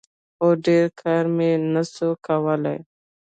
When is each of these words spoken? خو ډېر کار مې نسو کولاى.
خو 0.37 0.47
ډېر 0.65 0.85
کار 1.01 1.23
مې 1.35 1.49
نسو 1.73 2.09
کولاى. 2.25 2.77